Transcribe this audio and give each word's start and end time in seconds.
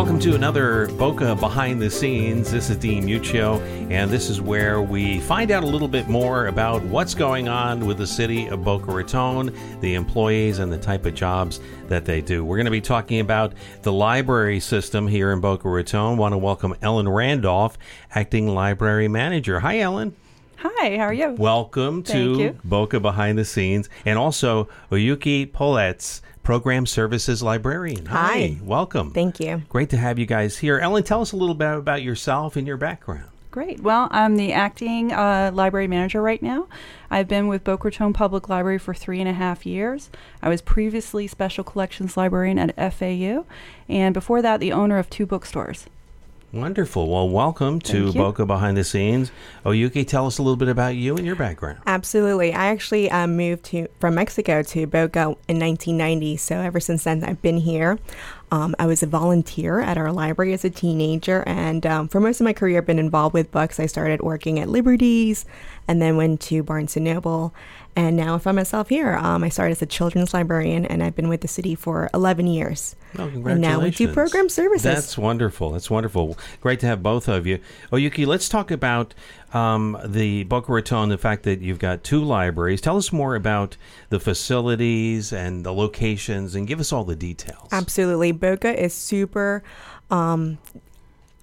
Welcome 0.00 0.18
to 0.20 0.34
another 0.34 0.86
Boca 0.92 1.36
Behind 1.36 1.80
the 1.80 1.90
Scenes. 1.90 2.50
This 2.50 2.70
is 2.70 2.78
Dean 2.78 3.04
Muccio, 3.04 3.60
and 3.90 4.10
this 4.10 4.30
is 4.30 4.40
where 4.40 4.80
we 4.80 5.20
find 5.20 5.50
out 5.50 5.62
a 5.62 5.66
little 5.66 5.88
bit 5.88 6.08
more 6.08 6.46
about 6.46 6.82
what's 6.84 7.14
going 7.14 7.48
on 7.48 7.84
with 7.84 7.98
the 7.98 8.06
city 8.06 8.46
of 8.46 8.64
Boca 8.64 8.90
Raton, 8.92 9.54
the 9.82 9.92
employees, 9.92 10.58
and 10.58 10.72
the 10.72 10.78
type 10.78 11.04
of 11.04 11.14
jobs 11.14 11.60
that 11.88 12.06
they 12.06 12.22
do. 12.22 12.42
We're 12.46 12.56
going 12.56 12.64
to 12.64 12.70
be 12.70 12.80
talking 12.80 13.20
about 13.20 13.52
the 13.82 13.92
library 13.92 14.58
system 14.58 15.06
here 15.06 15.32
in 15.32 15.40
Boca 15.42 15.68
Raton. 15.68 16.16
Want 16.16 16.32
to 16.32 16.38
welcome 16.38 16.74
Ellen 16.80 17.06
Randolph, 17.06 17.76
acting 18.14 18.48
library 18.48 19.06
manager. 19.06 19.60
Hi, 19.60 19.80
Ellen. 19.80 20.16
Hi, 20.56 20.96
how 20.96 21.04
are 21.04 21.12
you? 21.12 21.32
Welcome 21.32 22.02
Thank 22.02 22.36
to 22.36 22.42
you. 22.42 22.58
Boca 22.64 23.00
Behind 23.00 23.36
the 23.36 23.44
Scenes, 23.44 23.90
and 24.06 24.18
also 24.18 24.70
Oyuki 24.90 25.50
Poletz, 25.50 26.22
Program 26.50 26.84
Services 26.84 27.44
Librarian. 27.44 28.06
Hi. 28.06 28.58
welcome. 28.64 29.12
Thank 29.12 29.38
you. 29.38 29.62
Great 29.68 29.90
to 29.90 29.96
have 29.96 30.18
you 30.18 30.26
guys 30.26 30.58
here. 30.58 30.80
Ellen, 30.80 31.04
tell 31.04 31.22
us 31.22 31.30
a 31.30 31.36
little 31.36 31.54
bit 31.54 31.76
about 31.76 32.02
yourself 32.02 32.56
and 32.56 32.66
your 32.66 32.76
background. 32.76 33.28
Great. 33.52 33.78
Well, 33.78 34.08
I'm 34.10 34.34
the 34.34 34.52
acting 34.52 35.12
uh, 35.12 35.52
library 35.54 35.86
manager 35.86 36.20
right 36.20 36.42
now. 36.42 36.66
I've 37.08 37.28
been 37.28 37.46
with 37.46 37.62
Boca 37.62 37.84
Raton 37.84 38.12
Public 38.12 38.48
Library 38.48 38.78
for 38.78 38.92
three 38.92 39.20
and 39.20 39.28
a 39.28 39.32
half 39.32 39.64
years. 39.64 40.10
I 40.42 40.48
was 40.48 40.60
previously 40.60 41.28
special 41.28 41.62
collections 41.62 42.16
librarian 42.16 42.58
at 42.58 42.94
FAU, 42.94 43.44
and 43.88 44.12
before 44.12 44.42
that, 44.42 44.58
the 44.58 44.72
owner 44.72 44.98
of 44.98 45.08
two 45.08 45.26
bookstores. 45.26 45.86
Wonderful. 46.52 47.08
Well, 47.08 47.28
welcome 47.28 47.78
to 47.82 48.12
Boca 48.12 48.44
Behind 48.44 48.76
the 48.76 48.82
Scenes. 48.82 49.30
Oyuki, 49.64 50.04
tell 50.04 50.26
us 50.26 50.38
a 50.38 50.42
little 50.42 50.56
bit 50.56 50.66
about 50.66 50.96
you 50.96 51.16
and 51.16 51.24
your 51.24 51.36
background. 51.36 51.78
Absolutely. 51.86 52.52
I 52.52 52.66
actually 52.66 53.08
um, 53.08 53.36
moved 53.36 53.66
to 53.66 53.86
from 54.00 54.16
Mexico 54.16 54.60
to 54.64 54.86
Boca 54.88 55.36
in 55.46 55.60
1990. 55.60 56.36
So 56.38 56.56
ever 56.56 56.80
since 56.80 57.04
then, 57.04 57.22
I've 57.22 57.40
been 57.40 57.58
here. 57.58 58.00
Um, 58.50 58.74
I 58.80 58.86
was 58.86 59.00
a 59.04 59.06
volunteer 59.06 59.78
at 59.78 59.96
our 59.96 60.10
library 60.10 60.52
as 60.52 60.64
a 60.64 60.70
teenager, 60.70 61.44
and 61.46 61.86
um, 61.86 62.08
for 62.08 62.18
most 62.18 62.40
of 62.40 62.44
my 62.44 62.52
career, 62.52 62.78
I've 62.78 62.86
been 62.86 62.98
involved 62.98 63.32
with 63.32 63.52
books. 63.52 63.78
I 63.78 63.86
started 63.86 64.20
working 64.20 64.58
at 64.58 64.68
Liberties, 64.68 65.46
and 65.86 66.02
then 66.02 66.16
went 66.16 66.40
to 66.40 66.64
Barnes 66.64 66.96
and 66.96 67.04
Noble, 67.04 67.54
and 67.96 68.16
now 68.16 68.34
I 68.34 68.38
find 68.38 68.56
myself 68.56 68.88
here. 68.88 69.14
Um, 69.14 69.42
I 69.42 69.48
started 69.48 69.72
as 69.72 69.82
a 69.82 69.86
children's 69.86 70.32
librarian, 70.32 70.86
and 70.86 71.02
I've 71.02 71.16
been 71.16 71.28
with 71.28 71.40
the 71.40 71.48
city 71.48 71.74
for 71.74 72.08
11 72.14 72.46
years. 72.46 72.94
Oh, 73.14 73.26
congratulations. 73.28 73.52
And 73.52 73.60
now 73.60 73.80
we 73.80 73.90
do 73.90 74.12
program 74.12 74.48
services. 74.48 74.82
That's 74.82 75.18
wonderful. 75.18 75.70
That's 75.70 75.90
wonderful. 75.90 76.38
Great 76.60 76.80
to 76.80 76.86
have 76.86 77.02
both 77.02 77.28
of 77.28 77.46
you. 77.46 77.58
Oyuki, 77.90 78.26
let's 78.26 78.48
talk 78.48 78.70
about 78.70 79.14
um, 79.52 79.98
the 80.04 80.44
Boca 80.44 80.72
Raton, 80.72 81.08
the 81.08 81.18
fact 81.18 81.42
that 81.42 81.60
you've 81.60 81.80
got 81.80 82.04
two 82.04 82.22
libraries. 82.22 82.80
Tell 82.80 82.96
us 82.96 83.12
more 83.12 83.34
about 83.34 83.76
the 84.08 84.20
facilities 84.20 85.32
and 85.32 85.64
the 85.64 85.72
locations 85.72 86.54
and 86.54 86.66
give 86.66 86.78
us 86.78 86.92
all 86.92 87.04
the 87.04 87.16
details. 87.16 87.68
Absolutely. 87.72 88.32
Boca 88.32 88.80
is 88.80 88.94
super 88.94 89.64
um, 90.10 90.58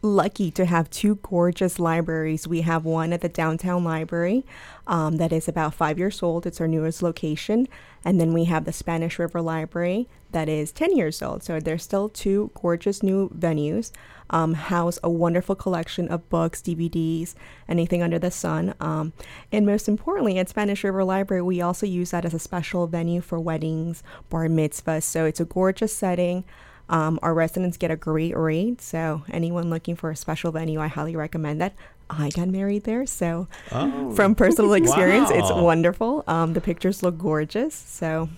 lucky 0.07 0.51
to 0.51 0.65
have 0.65 0.89
two 0.89 1.15
gorgeous 1.15 1.79
libraries. 1.79 2.47
We 2.47 2.61
have 2.61 2.85
one 2.85 3.13
at 3.13 3.21
the 3.21 3.29
downtown 3.29 3.83
library 3.83 4.45
um, 4.87 5.17
that 5.17 5.31
is 5.31 5.47
about 5.47 5.73
five 5.73 5.99
years 5.99 6.23
old, 6.23 6.45
it's 6.45 6.61
our 6.61 6.67
newest 6.67 7.03
location. 7.03 7.67
And 8.05 8.19
then 8.19 8.33
we 8.33 8.45
have 8.45 8.65
the 8.65 8.73
Spanish 8.73 9.19
River 9.19 9.41
Library 9.41 10.07
that 10.31 10.49
is 10.49 10.71
10 10.71 10.95
years 10.95 11.21
old. 11.21 11.43
So 11.43 11.59
there's 11.59 11.83
still 11.83 12.09
two 12.09 12.51
gorgeous 12.53 13.01
new 13.03 13.29
venues. 13.29 13.91
Um, 14.29 14.55
house 14.55 14.99
a 15.03 15.09
wonderful 15.09 15.55
collection 15.55 16.09
of 16.09 16.29
books, 16.29 16.61
DVDs, 16.61 17.33
anything 17.67 18.03
under 18.03 18.19
the 18.19 18.31
sun. 18.31 18.73
Um, 18.79 19.13
and 19.51 19.65
most 19.65 19.87
importantly, 19.87 20.37
at 20.37 20.49
Spanish 20.49 20.83
River 20.83 21.03
Library, 21.03 21.41
we 21.41 21.61
also 21.61 21.85
use 21.85 22.11
that 22.11 22.25
as 22.25 22.33
a 22.33 22.39
special 22.39 22.87
venue 22.87 23.21
for 23.21 23.39
weddings, 23.39 24.03
bar 24.29 24.47
mitzvahs. 24.47 25.03
So 25.03 25.25
it's 25.25 25.39
a 25.39 25.45
gorgeous 25.45 25.95
setting. 25.95 26.43
Um, 26.89 27.19
our 27.21 27.33
residents 27.33 27.77
get 27.77 27.91
a 27.91 27.95
great 27.97 28.35
rate. 28.37 28.81
So 28.81 29.23
anyone 29.29 29.69
looking 29.69 29.95
for 29.95 30.09
a 30.11 30.15
special 30.15 30.51
venue, 30.51 30.79
I 30.79 30.87
highly 30.87 31.15
recommend 31.15 31.59
that. 31.61 31.73
I 32.09 32.29
got 32.29 32.47
married 32.47 32.85
there, 32.85 33.05
so 33.05 33.47
Oh. 33.73 34.11
from 34.15 34.33
personal 34.35 34.73
experience, 34.81 35.29
it's 35.29 35.51
wonderful. 35.51 36.23
Um, 36.27 36.53
the 36.53 36.61
pictures 36.61 37.03
look 37.03 37.17
gorgeous, 37.17 37.75
so 37.75 38.29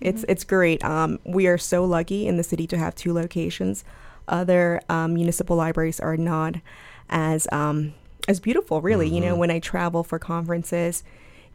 it's 0.00 0.24
it's 0.28 0.44
great. 0.44 0.82
Um, 0.82 1.18
we 1.24 1.46
are 1.46 1.58
so 1.58 1.84
lucky 1.84 2.26
in 2.26 2.38
the 2.38 2.42
city 2.42 2.66
to 2.68 2.78
have 2.78 2.94
two 2.94 3.12
locations. 3.12 3.84
Other 4.28 4.80
um, 4.88 5.12
municipal 5.12 5.56
libraries 5.56 6.00
are 6.00 6.16
not 6.16 6.54
as 7.10 7.46
um, 7.52 7.92
as 8.26 8.40
beautiful, 8.40 8.80
really. 8.80 9.08
You 9.10 9.20
know, 9.20 9.36
when 9.36 9.50
I 9.50 9.58
travel 9.58 10.02
for 10.02 10.18
conferences, 10.18 11.04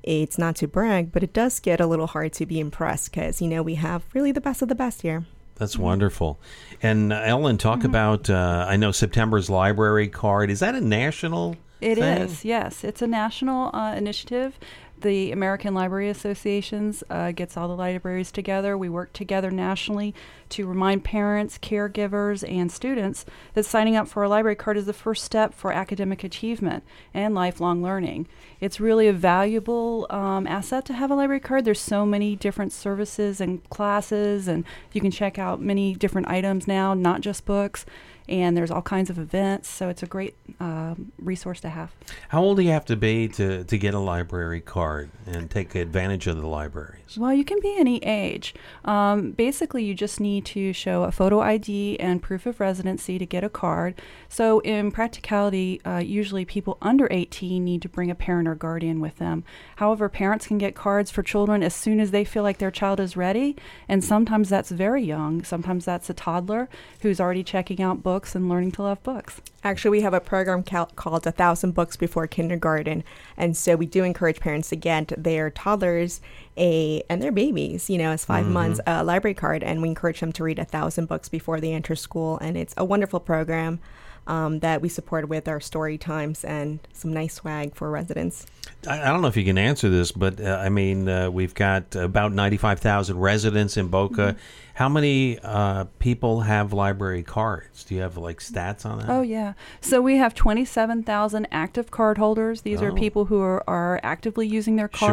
it's 0.03 0.37
not 0.37 0.55
to 0.57 0.67
brag, 0.67 1.11
but 1.11 1.23
it 1.23 1.33
does 1.33 1.59
get 1.59 1.79
a 1.79 1.87
little 1.87 2.07
hard 2.07 2.33
to 2.33 2.45
be 2.45 2.59
impressed 2.59 3.09
because 3.11 3.41
you 3.41 3.47
know 3.47 3.63
we 3.63 3.75
have 3.75 4.03
really 4.13 4.31
the 4.31 4.41
best 4.41 4.61
of 4.61 4.67
the 4.69 4.75
best 4.75 5.01
here. 5.01 5.25
That's 5.57 5.77
wonderful. 5.77 6.39
And 6.81 7.11
uh, 7.11 7.21
Ellen, 7.23 7.57
talk 7.57 7.79
Mm-hmm. 7.79 7.87
about, 7.89 8.29
uh, 8.29 8.65
I 8.67 8.77
know 8.77 8.91
September's 8.91 9.49
library 9.49 10.07
card. 10.07 10.49
Is 10.51 10.59
that 10.59 10.75
a 10.75 10.81
national 10.81 11.55
It 11.81 11.97
is, 11.97 12.39
thing? 12.41 12.49
yes. 12.49 12.83
It's 12.83 13.01
a 13.01 13.07
national 13.07 13.75
uh, 13.75 13.95
initiative. 13.95 14.59
The 14.99 15.31
American 15.31 15.75
Library 15.75 16.09
Associations 16.09 17.03
uh, 17.11 17.31
gets 17.31 17.55
all 17.55 17.67
the 17.67 17.75
libraries 17.75 18.31
together. 18.31 18.75
We 18.77 18.89
work 18.89 19.13
together 19.13 19.51
nationally 19.51 20.15
to 20.49 20.67
remind 20.67 21.03
parents, 21.03 21.57
caregivers, 21.57 22.47
and 22.49 22.71
students 22.71 23.25
that 23.53 23.63
signing 23.63 23.95
up 23.95 24.07
for 24.07 24.23
a 24.23 24.29
library 24.29 24.55
card 24.55 24.77
is 24.77 24.85
the 24.85 24.93
first 24.93 25.23
step 25.23 25.53
for 25.53 25.71
academic 25.71 26.23
achievement 26.23 26.83
and 27.13 27.35
lifelong 27.35 27.81
learning. 27.81 28.27
It's 28.59 28.79
really 28.79 29.07
a 29.07 29.13
valuable 29.13 30.07
um, 30.09 30.47
asset 30.47 30.85
to 30.85 30.93
have 30.93 31.11
a 31.11 31.15
library 31.15 31.39
card. 31.39 31.65
There's 31.65 31.79
so 31.79 32.05
many 32.05 32.35
different 32.35 32.71
services 32.71 33.39
and 33.39 33.67
classes, 33.69 34.47
and 34.47 34.63
you 34.93 35.01
can 35.01 35.11
check 35.11 35.37
out 35.37 35.61
many 35.61 35.93
different 35.93 36.27
items 36.27 36.67
now, 36.67 36.93
not 36.93 37.21
just 37.21 37.45
books. 37.45 37.85
And 38.29 38.57
there's 38.57 38.71
all 38.71 38.81
kinds 38.81 39.09
of 39.09 39.17
events, 39.17 39.69
so 39.69 39.87
it's 39.87 40.03
a 40.03 40.05
great 40.05 40.35
um, 40.59 41.13
resource 41.17 41.61
to 41.61 41.69
have. 41.69 41.95
How 42.27 42.43
old 42.43 42.57
do 42.57 42.63
you 42.63 42.71
have 42.71 42.83
to 42.87 42.97
be 42.97 43.29
to, 43.29 43.63
to 43.63 43.77
get 43.77 43.93
a 43.93 43.99
library 43.99 44.59
card 44.59 45.11
and 45.25 45.49
take 45.49 45.75
advantage 45.75 46.27
of 46.27 46.35
the 46.35 46.45
libraries? 46.45 47.17
Well, 47.17 47.33
you 47.33 47.45
can 47.45 47.61
be 47.61 47.77
any 47.79 48.03
age. 48.03 48.53
Um, 48.83 49.31
basically, 49.31 49.85
you 49.85 49.93
just 49.93 50.19
need 50.19 50.36
to 50.41 50.73
show 50.73 51.03
a 51.03 51.11
photo 51.11 51.39
ID 51.39 51.99
and 51.99 52.21
proof 52.21 52.45
of 52.45 52.59
residency 52.59 53.17
to 53.17 53.25
get 53.25 53.43
a 53.43 53.49
card. 53.49 53.95
So, 54.29 54.59
in 54.59 54.91
practicality, 54.91 55.81
uh, 55.85 55.97
usually 55.97 56.45
people 56.45 56.77
under 56.81 57.07
18 57.11 57.63
need 57.63 57.81
to 57.81 57.89
bring 57.89 58.11
a 58.11 58.15
parent 58.15 58.47
or 58.47 58.55
guardian 58.55 58.99
with 58.99 59.17
them. 59.17 59.43
However, 59.77 60.09
parents 60.09 60.47
can 60.47 60.57
get 60.57 60.75
cards 60.75 61.11
for 61.11 61.23
children 61.23 61.63
as 61.63 61.75
soon 61.75 61.99
as 61.99 62.11
they 62.11 62.23
feel 62.23 62.43
like 62.43 62.57
their 62.57 62.71
child 62.71 62.99
is 62.99 63.17
ready, 63.17 63.55
and 63.87 64.03
sometimes 64.03 64.49
that's 64.49 64.71
very 64.71 65.03
young. 65.03 65.43
Sometimes 65.43 65.85
that's 65.85 66.09
a 66.09 66.13
toddler 66.13 66.69
who's 67.01 67.19
already 67.19 67.43
checking 67.43 67.81
out 67.81 68.03
books 68.03 68.35
and 68.35 68.49
learning 68.49 68.71
to 68.73 68.83
love 68.83 69.01
books. 69.03 69.41
Actually, 69.67 69.91
we 69.91 70.01
have 70.01 70.13
a 70.13 70.21
program 70.21 70.63
cal- 70.63 70.85
called 70.95 71.27
A 71.27 71.31
Thousand 71.31 71.71
Books 71.71 71.97
Before 71.97 72.25
Kindergarten. 72.25 73.03
And 73.35 73.57
so 73.57 73.75
we 73.75 73.85
do 73.85 74.05
encourage 74.05 74.39
parents 74.39 74.69
to 74.69 74.77
get 74.77 75.11
their 75.17 75.49
toddlers 75.49 76.21
a 76.55 77.03
and 77.09 77.21
their 77.21 77.33
babies, 77.33 77.89
you 77.89 77.97
know, 77.97 78.11
as 78.11 78.23
5 78.23 78.45
mm-hmm. 78.45 78.53
months, 78.53 78.79
a 78.87 79.03
library 79.03 79.33
card. 79.33 79.63
And 79.63 79.81
we 79.81 79.89
encourage 79.89 80.21
them 80.21 80.31
to 80.31 80.43
read 80.45 80.57
a 80.57 80.63
thousand 80.63 81.07
books 81.07 81.27
before 81.27 81.59
they 81.59 81.73
enter 81.73 81.97
school. 81.97 82.37
And 82.37 82.55
it's 82.55 82.73
a 82.77 82.85
wonderful 82.85 83.19
program 83.19 83.81
um, 84.27 84.59
that 84.59 84.81
we 84.81 84.89
support 84.89 85.27
with 85.27 85.47
our 85.47 85.59
story 85.59 85.97
times 85.97 86.43
and 86.43 86.79
some 86.93 87.11
nice 87.11 87.35
swag 87.35 87.73
for 87.75 87.89
residents. 87.89 88.45
I, 88.87 89.01
I 89.01 89.05
don't 89.05 89.21
know 89.21 89.27
if 89.29 89.37
you 89.37 89.45
can 89.45 89.57
answer 89.57 89.89
this, 89.89 90.11
but 90.11 90.39
uh, 90.39 90.59
I 90.61 90.69
mean, 90.69 91.09
uh, 91.09 91.31
we've 91.31 91.55
got 91.55 91.95
about 91.95 92.33
95,000 92.33 93.17
residents 93.17 93.77
in 93.77 93.87
Boca. 93.87 94.21
Mm-hmm. 94.33 94.37
How 94.75 94.89
many 94.89 95.39
uh, 95.41 95.85
people 95.97 96.41
have 96.41 96.71
library 96.73 97.23
cards? 97.23 97.83
Do 97.83 97.95
you 97.95 98.01
have 98.01 98.17
like 98.17 98.39
stats 98.39 98.85
on 98.85 98.99
that? 98.99 99.09
Oh 99.09 99.21
yeah. 99.21 99.53
So 99.81 100.01
we 100.01 100.17
have 100.17 100.35
27,000 100.35 101.47
active 101.51 101.89
card 101.89 102.19
holders. 102.19 102.61
These 102.61 102.81
Oh. 102.81 102.85
are 102.85 102.91
people 102.91 103.25
who 103.25 103.39
are, 103.41 103.63
are 103.67 103.99
actively 104.03 104.45
using 104.47 104.75
their 104.75 104.89
Sure. 104.93 105.09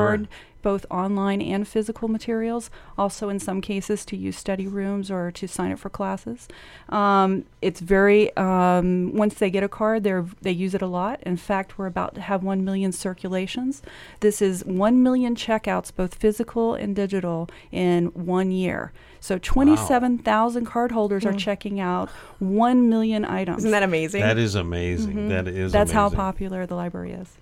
Card 0.65 0.75
both 0.75 0.87
online 0.91 1.41
and 1.43 1.67
physical 1.69 2.09
materials. 2.09 2.71
Also, 2.97 3.29
in 3.29 3.39
some 3.39 3.61
cases, 3.61 4.05
to 4.07 4.17
use 4.17 4.37
study 4.37 4.67
rooms 4.67 5.11
or 5.11 5.31
to 5.31 5.47
sign 5.47 5.73
up 5.73 5.79
for 5.79 5.91
classes. 5.91 6.49
Um, 6.89 7.45
it's 7.63 7.81
very 7.81 8.35
um, 8.37 9.13
once 9.15 9.35
they 9.35 9.51
get 9.51 9.63
a 9.63 9.69
card, 9.69 10.05
they 10.05 10.23
they 10.43 10.53
use 10.53 10.75
it 10.75 10.83
a 10.83 10.87
lot. 10.87 11.21
In 11.23 11.37
fact, 11.37 11.79
we're 11.79 11.87
about 11.87 12.15
to 12.15 12.21
have 12.21 12.43
one 12.43 12.65
million 12.65 12.93
circulations. 12.93 13.83
This 14.21 14.41
is 14.43 14.65
one 14.65 15.03
million 15.03 15.35
checkouts, 15.35 15.93
both 15.95 16.15
physical 16.15 16.75
and 16.75 16.97
digital, 16.97 17.49
in 17.71 18.07
one 18.15 18.51
year. 18.51 18.93
So 19.21 19.39
27,000 19.39 20.67
card 20.67 20.93
holders 20.93 21.25
are 21.25 21.33
checking 21.33 21.81
out 21.81 22.11
1 22.41 22.91
million 22.91 23.25
items. 23.25 23.61
Isn't 23.61 23.71
that 23.71 23.83
amazing? 23.83 24.21
That 24.21 24.37
is 24.37 24.55
amazing. 24.55 25.31
That 25.31 25.49
is 25.49 25.55
Mm-hmm. 25.55 25.69
That's 25.73 25.93
how 25.93 26.09
amazing. 26.09 26.17
popular 26.19 26.67
the 26.67 26.75
library 26.75 27.13
is. 27.13 27.39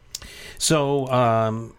So, 0.59 1.07
um, 1.09 1.75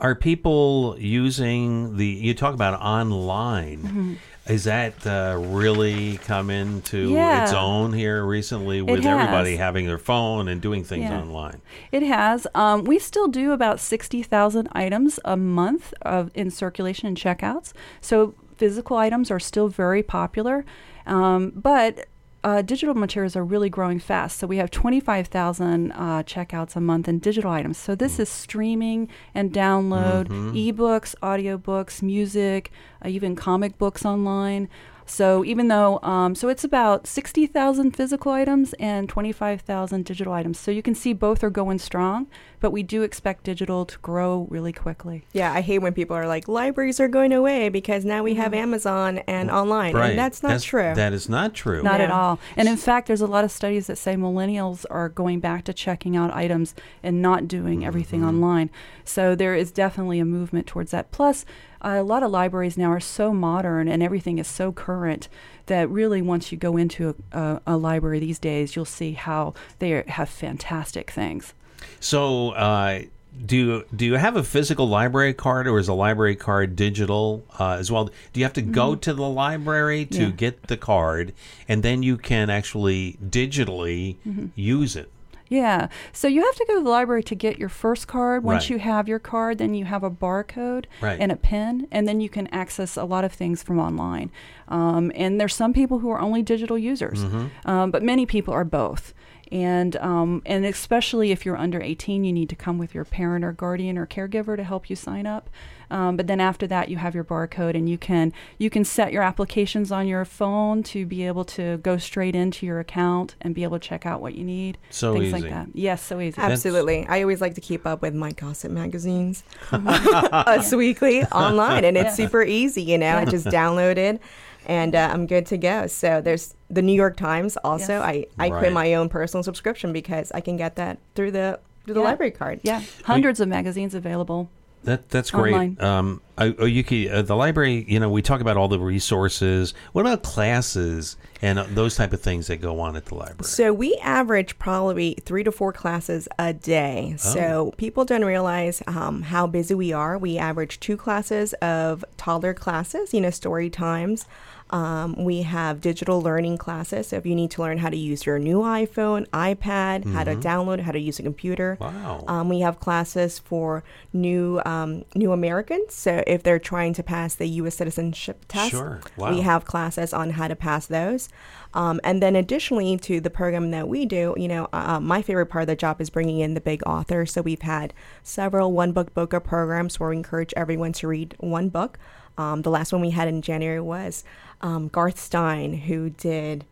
are 0.00 0.14
people 0.14 0.96
using 0.98 1.96
the? 1.96 2.06
You 2.06 2.34
talk 2.34 2.54
about 2.54 2.80
online. 2.80 4.18
Is 4.46 4.64
that 4.64 5.06
uh, 5.06 5.36
really 5.38 6.16
come 6.24 6.48
into 6.48 7.08
Mm-hmm. 7.08 7.14
Yeah. 7.16 7.42
its 7.44 7.52
own 7.52 7.92
here 7.92 8.24
recently 8.24 8.80
with 8.80 9.04
everybody 9.04 9.56
having 9.56 9.86
their 9.86 9.98
phone 9.98 10.48
and 10.48 10.60
doing 10.62 10.84
things 10.84 11.02
Yeah. 11.10 11.20
online? 11.20 11.60
It 11.92 12.02
has. 12.02 12.46
Um, 12.54 12.84
we 12.84 12.98
still 12.98 13.28
do 13.28 13.52
about 13.52 13.78
60,000 13.78 14.68
items 14.72 15.20
a 15.26 15.36
month 15.36 15.92
of 16.00 16.30
in 16.34 16.50
circulation 16.50 17.08
and 17.08 17.16
checkouts. 17.16 17.74
So 18.00 18.34
physical 18.56 18.96
items 18.96 19.30
are 19.30 19.38
still 19.40 19.68
very 19.68 20.02
popular. 20.02 20.64
Um, 21.06 21.52
but 21.54 22.06
uh, 22.44 22.62
digital 22.62 22.94
materials 22.94 23.34
are 23.36 23.44
really 23.44 23.68
growing 23.68 23.98
fast. 23.98 24.38
So 24.38 24.46
we 24.46 24.58
have 24.58 24.70
25,000 24.70 25.92
uh, 25.92 26.22
checkouts 26.22 26.76
a 26.76 26.80
month 26.80 27.08
in 27.08 27.18
digital 27.18 27.50
items. 27.50 27.78
So 27.78 27.94
this 27.94 28.18
is 28.20 28.28
streaming 28.28 29.08
and 29.34 29.52
download, 29.52 30.28
Mhm. 30.28 30.72
ebooks, 30.72 31.14
audiobooks, 31.22 32.02
music, 32.02 32.70
uh, 33.04 33.08
even 33.08 33.34
comic 33.34 33.76
books 33.78 34.04
online. 34.04 34.68
So 35.04 35.42
even 35.44 35.68
though, 35.68 35.98
um, 36.02 36.34
so 36.34 36.48
it's 36.48 36.64
about 36.64 37.06
60,000 37.06 37.92
physical 37.96 38.30
items 38.30 38.74
and 38.74 39.08
25,000 39.08 40.04
digital 40.04 40.34
items. 40.34 40.58
So 40.58 40.70
you 40.70 40.82
can 40.82 40.94
see 40.94 41.14
both 41.14 41.42
are 41.42 41.48
going 41.50 41.78
strong, 41.78 42.26
but 42.60 42.70
we 42.70 42.82
do 42.82 43.02
expect 43.02 43.44
digital 43.44 43.84
to 43.86 43.98
grow 43.98 44.46
really 44.50 44.72
quickly. 44.72 45.24
Yeah, 45.32 45.52
I 45.52 45.60
hate 45.60 45.78
when 45.78 45.94
people 45.94 46.16
are 46.16 46.26
like, 46.26 46.48
libraries 46.48 46.98
are 47.00 47.08
going 47.08 47.32
away 47.32 47.68
because 47.68 48.04
now 48.04 48.22
we 48.22 48.34
have 48.34 48.52
Amazon 48.54 49.18
and 49.26 49.50
online. 49.50 49.94
Right. 49.94 50.10
And 50.10 50.18
that's 50.18 50.42
not 50.42 50.60
true. 50.60 50.92
That 50.94 51.12
is 51.12 51.28
not 51.28 51.54
true. 51.54 51.82
Not 51.82 52.00
at 52.00 52.10
all. 52.10 52.38
And 52.56 52.68
in 52.68 52.76
fact, 52.76 53.06
there's 53.06 53.20
a 53.20 53.26
lot 53.26 53.44
of 53.44 53.50
studies 53.50 53.86
that 53.86 53.96
say 53.96 54.16
millennials 54.16 54.84
are 54.90 55.08
going 55.08 55.40
back 55.40 55.64
to 55.64 55.72
checking 55.72 56.16
out 56.16 56.34
items 56.34 56.74
and 57.02 57.22
not 57.22 57.46
doing 57.48 57.84
everything 57.84 58.08
Mm-hmm. 58.08 58.28
online. 58.28 58.70
So 59.04 59.34
there 59.34 59.54
is 59.54 59.70
definitely 59.70 60.18
a 60.18 60.24
movement 60.24 60.66
towards 60.66 60.90
that. 60.92 61.10
Plus, 61.10 61.44
uh, 61.82 61.96
a 61.98 62.02
lot 62.02 62.22
of 62.22 62.30
libraries 62.30 62.76
now 62.78 62.90
are 62.90 63.00
so 63.00 63.32
modern 63.32 63.86
and 63.86 64.02
everything 64.02 64.38
is 64.38 64.46
so 64.48 64.72
current 64.72 65.28
that 65.66 65.88
really 65.90 66.22
once 66.22 66.50
you 66.50 66.58
go 66.58 66.76
into 66.76 67.14
a, 67.32 67.38
a, 67.38 67.62
a 67.66 67.76
library 67.76 68.18
these 68.18 68.38
days, 68.38 68.74
you'll 68.74 68.84
see 68.84 69.12
how 69.12 69.54
they 69.78 69.92
are, 69.92 70.04
have 70.08 70.28
fantastic 70.28 71.10
things. 71.10 71.54
So, 72.00 72.50
uh, 72.50 73.02
do 73.46 73.56
you, 73.56 73.84
do 73.94 74.04
you 74.04 74.14
have 74.14 74.34
a 74.36 74.42
physical 74.42 74.88
library 74.88 75.32
card, 75.32 75.68
or 75.68 75.78
is 75.78 75.86
a 75.88 75.94
library 75.94 76.34
card 76.34 76.74
digital 76.74 77.44
uh, 77.58 77.76
as 77.78 77.90
well? 77.92 78.06
Do 78.32 78.40
you 78.40 78.44
have 78.44 78.52
to 78.54 78.62
go 78.62 78.96
to 78.96 79.14
the 79.14 79.28
library 79.28 80.04
to 80.06 80.18
Mm-hmm. 80.18 80.24
Yeah. 80.30 80.30
get 80.36 80.62
the 80.64 80.76
card, 80.76 81.32
and 81.68 81.82
then 81.82 82.02
you 82.02 82.16
can 82.16 82.50
actually 82.50 83.16
digitally 83.24 84.16
Mm-hmm. 84.26 84.46
use 84.56 84.96
it? 84.96 85.10
Yeah. 85.50 85.88
So 86.12 86.28
you 86.28 86.44
have 86.44 86.54
to 86.56 86.64
go 86.68 86.74
to 86.76 86.82
the 86.84 86.90
library 86.90 87.22
to 87.22 87.34
get 87.34 87.58
your 87.58 87.70
first 87.70 88.06
card. 88.06 88.44
Once 88.44 88.64
Right. 88.64 88.70
you 88.70 88.78
have 88.80 89.08
your 89.08 89.18
card, 89.18 89.56
then 89.58 89.72
you 89.72 89.86
have 89.86 90.02
a 90.04 90.10
barcode 90.10 90.84
Right. 91.00 91.18
and 91.18 91.32
a 91.32 91.36
PIN, 91.36 91.86
and 91.90 92.06
then 92.06 92.20
you 92.20 92.28
can 92.28 92.48
access 92.48 92.96
a 92.98 93.04
lot 93.04 93.24
of 93.24 93.32
things 93.32 93.62
from 93.62 93.78
online. 93.78 94.30
Um, 94.68 95.10
and 95.14 95.40
there's 95.40 95.54
some 95.54 95.72
people 95.72 96.00
who 96.00 96.10
are 96.10 96.20
only 96.20 96.42
digital 96.42 96.76
users, 96.76 97.24
um, 97.64 97.90
but 97.90 98.02
many 98.02 98.26
people 98.26 98.52
are 98.52 98.64
both. 98.64 99.14
And 99.50 99.96
um, 99.96 100.42
and 100.46 100.64
especially 100.66 101.30
if 101.32 101.46
you're 101.46 101.56
under 101.56 101.80
18, 101.80 102.24
you 102.24 102.32
need 102.32 102.48
to 102.50 102.56
come 102.56 102.76
with 102.78 102.94
your 102.94 103.04
parent 103.04 103.44
or 103.44 103.52
guardian 103.52 103.96
or 103.96 104.06
caregiver 104.06 104.56
to 104.56 104.64
help 104.64 104.90
you 104.90 104.96
sign 104.96 105.26
up. 105.26 105.48
Um, 105.90 106.18
but 106.18 106.26
then 106.26 106.38
after 106.38 106.66
that, 106.66 106.90
you 106.90 106.98
have 106.98 107.14
your 107.14 107.24
barcode, 107.24 107.74
and 107.74 107.88
you 107.88 107.96
can 107.96 108.34
you 108.58 108.68
can 108.68 108.84
set 108.84 109.10
your 109.10 109.22
applications 109.22 109.90
on 109.90 110.06
your 110.06 110.26
phone 110.26 110.82
to 110.82 111.06
be 111.06 111.26
able 111.26 111.46
to 111.46 111.78
go 111.78 111.96
straight 111.96 112.34
into 112.36 112.66
your 112.66 112.78
account 112.78 113.36
and 113.40 113.54
be 113.54 113.62
able 113.62 113.78
to 113.78 113.88
check 113.88 114.04
out 114.04 114.20
what 114.20 114.34
you 114.34 114.44
need 114.44 114.76
So 114.90 115.14
things 115.14 115.28
easy. 115.28 115.32
like 115.40 115.50
that. 115.50 115.68
Yes, 115.72 116.02
so 116.04 116.20
easy. 116.20 116.32
That's- 116.32 116.52
Absolutely. 116.52 117.06
I 117.06 117.22
always 117.22 117.40
like 117.40 117.54
to 117.54 117.62
keep 117.62 117.86
up 117.86 118.02
with 118.02 118.14
my 118.14 118.32
gossip 118.32 118.70
magazines, 118.70 119.44
Us 119.72 120.74
Weekly 120.74 121.24
online, 121.24 121.84
and 121.84 121.96
it's 121.96 122.18
Yeah. 122.18 122.26
super 122.26 122.42
easy. 122.42 122.82
You 122.82 122.98
know, 122.98 123.16
I 123.16 123.24
just 123.24 123.46
downloaded, 123.58 124.20
and 124.68 124.94
uh, 124.94 125.10
I'm 125.12 125.26
good 125.26 125.46
to 125.46 125.56
go. 125.58 125.86
So 125.88 126.20
there's 126.20 126.54
the 126.70 126.82
New 126.82 126.92
York 126.94 127.16
Times. 127.16 127.56
Also, 127.64 127.94
Yes. 127.94 128.02
I 128.02 128.26
I 128.38 128.50
Right. 128.50 128.58
quit 128.58 128.72
my 128.72 128.94
own 128.94 129.08
personal 129.08 129.42
subscription 129.42 129.92
because 129.92 130.30
I 130.32 130.40
can 130.40 130.56
get 130.56 130.76
that 130.76 130.98
through 131.14 131.32
the 131.32 131.58
through 131.84 131.94
the 131.94 132.00
Yeah. 132.00 132.06
library 132.06 132.32
card. 132.32 132.60
Yeah, 132.62 132.82
hundreds 133.04 133.40
of 133.40 133.48
magazines 133.48 133.94
available. 133.94 134.50
That 134.84 135.08
that's 135.08 135.30
great. 135.32 135.80
Um, 135.82 136.20
Oyuki, 136.38 137.12
uh, 137.12 137.22
the 137.22 137.34
library. 137.34 137.84
You 137.88 137.98
know, 137.98 138.08
we 138.08 138.22
talk 138.22 138.40
about 138.40 138.56
all 138.56 138.68
the 138.68 138.78
resources. 138.78 139.74
What 139.92 140.02
about 140.02 140.22
classes 140.22 141.16
and 141.42 141.58
uh, 141.58 141.64
those 141.74 141.96
type 141.96 142.12
of 142.12 142.20
things 142.20 142.46
that 142.46 142.60
go 142.60 142.78
on 142.80 142.94
at 142.94 143.06
the 143.06 143.16
library? 143.16 143.42
So 143.44 143.72
we 143.72 143.96
average 143.96 144.56
probably 144.58 145.16
three 145.24 145.42
to 145.44 145.50
four 145.50 145.72
classes 145.72 146.28
a 146.38 146.52
day. 146.52 147.14
So 147.18 147.74
people 147.76 148.04
don't 148.04 148.24
realize 148.24 148.80
um, 148.86 149.22
how 149.22 149.46
busy 149.48 149.74
we 149.74 149.92
are. 149.92 150.16
We 150.16 150.38
average 150.38 150.78
two 150.78 150.96
classes 150.96 151.54
of 151.54 152.04
toddler 152.16 152.54
classes, 152.54 153.12
you 153.12 153.20
know, 153.20 153.30
story 153.30 153.70
times. 153.70 154.26
Um, 154.70 155.24
we 155.24 155.42
have 155.42 155.80
digital 155.80 156.20
learning 156.20 156.58
classes. 156.58 157.08
So 157.08 157.16
if 157.16 157.24
you 157.26 157.34
need 157.34 157.50
to 157.52 157.62
learn 157.62 157.78
how 157.78 157.88
to 157.90 157.96
use 157.96 158.26
your 158.26 158.38
new 158.38 158.58
iPhone, 158.58 159.26
iPad, 159.28 160.12
how 160.12 160.24
to 160.24 160.34
download, 160.36 160.80
how 160.80 160.92
to 160.92 160.98
use 161.00 161.18
a 161.18 161.22
computer. 161.22 161.78
Wow. 161.80 162.24
Um, 162.28 162.48
we 162.48 162.60
have 162.60 162.78
classes 162.80 163.38
for 163.38 163.82
new 164.12 164.60
um, 164.66 165.04
new 165.14 165.32
Americans. 165.32 165.94
So 165.94 166.22
if 166.26 166.42
they're 166.42 166.58
trying 166.58 166.92
to 166.94 167.02
pass 167.02 167.34
the 167.34 167.46
U.S. 167.48 167.76
citizenship 167.76 168.44
test, 168.48 168.70
Sure. 168.70 169.00
Wow. 169.16 169.30
we 169.30 169.40
have 169.40 169.64
classes 169.64 170.12
on 170.12 170.30
how 170.30 170.48
to 170.48 170.56
pass 170.56 170.86
those. 170.86 171.28
Um, 171.74 172.00
and 172.02 172.22
then 172.22 172.34
additionally 172.34 172.96
to 172.98 173.20
the 173.20 173.30
program 173.30 173.70
that 173.72 173.88
we 173.88 174.06
do, 174.06 174.34
you 174.36 174.48
know, 174.48 174.68
uh, 174.72 175.00
my 175.00 175.22
favorite 175.22 175.46
part 175.46 175.62
of 175.62 175.68
the 175.68 175.76
job 175.76 176.00
is 176.00 176.10
bringing 176.10 176.40
in 176.40 176.54
the 176.54 176.60
big 176.60 176.82
authors. 176.86 177.32
So 177.32 177.42
we've 177.42 177.62
had 177.62 177.92
several 178.22 178.72
one 178.72 178.92
book 178.92 179.12
book 179.14 179.30
programs 179.44 180.00
where 180.00 180.10
we 180.10 180.16
encourage 180.16 180.54
everyone 180.56 180.92
to 180.94 181.08
read 181.08 181.34
one 181.38 181.68
book. 181.68 181.98
Um, 182.38 182.62
the 182.62 182.70
last 182.70 182.92
one 182.92 183.02
we 183.02 183.10
had 183.10 183.28
in 183.28 183.42
January 183.42 183.80
was 183.80 184.24
um, 184.60 184.88
Garth 184.88 185.18
Stein, 185.18 185.72
who 185.74 186.10
did 186.10 186.64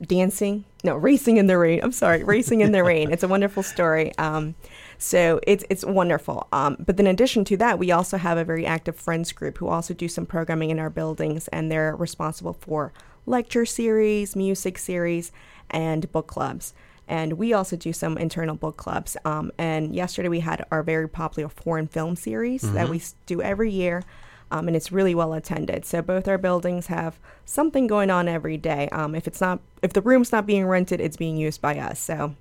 dancing 0.00 0.64
no 0.84 0.96
racing 0.96 1.36
in 1.36 1.46
the 1.46 1.56
rain 1.56 1.80
i'm 1.82 1.92
sorry 1.92 2.24
racing 2.24 2.60
in 2.60 2.72
the 2.72 2.82
rain 2.84 3.12
it's 3.12 3.22
a 3.22 3.28
wonderful 3.28 3.62
story 3.62 4.16
um, 4.16 4.54
so 4.98 5.38
it's 5.46 5.64
it's 5.68 5.84
wonderful 5.84 6.48
um, 6.52 6.76
but 6.84 6.98
in 6.98 7.06
addition 7.06 7.44
to 7.44 7.56
that 7.56 7.78
we 7.78 7.90
also 7.90 8.16
have 8.16 8.38
a 8.38 8.44
very 8.44 8.64
active 8.64 8.96
friends 8.96 9.32
group 9.32 9.58
who 9.58 9.68
also 9.68 9.92
do 9.92 10.08
some 10.08 10.26
programming 10.26 10.70
in 10.70 10.78
our 10.78 10.90
buildings 10.90 11.46
and 11.48 11.70
they're 11.70 11.94
responsible 11.96 12.54
for 12.54 12.92
lecture 13.26 13.64
series 13.64 14.34
music 14.36 14.78
series 14.78 15.32
and 15.70 16.10
book 16.12 16.26
clubs 16.26 16.74
and 17.08 17.34
we 17.34 17.52
also 17.52 17.76
do 17.76 17.92
some 17.92 18.16
internal 18.18 18.54
book 18.54 18.76
clubs 18.76 19.16
um, 19.24 19.50
and 19.58 19.94
yesterday 19.94 20.28
we 20.28 20.40
had 20.40 20.64
our 20.70 20.82
very 20.82 21.08
popular 21.08 21.48
foreign 21.48 21.86
film 21.86 22.16
series 22.16 22.62
that 22.72 22.88
we 22.88 23.00
do 23.26 23.40
every 23.42 23.70
year 23.70 24.02
um, 24.52 24.68
and 24.68 24.76
it's 24.76 24.92
really 24.92 25.14
well 25.14 25.32
attended. 25.32 25.86
So 25.86 26.02
both 26.02 26.28
our 26.28 26.36
buildings 26.36 26.88
have 26.88 27.18
something 27.46 27.86
going 27.86 28.10
on 28.10 28.28
every 28.28 28.58
day. 28.58 28.88
Um, 28.90 29.14
if 29.14 29.26
it's 29.26 29.40
not, 29.40 29.60
if 29.80 29.94
the 29.94 30.02
room's 30.02 30.30
not 30.30 30.46
being 30.46 30.66
rented, 30.66 31.00
it's 31.00 31.16
being 31.16 31.38
used 31.38 31.62
by 31.62 31.78
us. 31.78 31.98
So 31.98 32.36